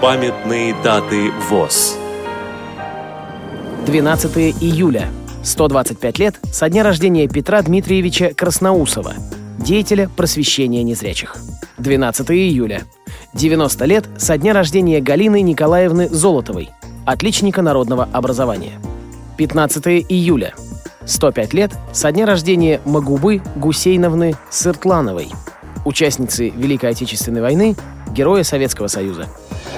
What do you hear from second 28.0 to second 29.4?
героя Советского Союза.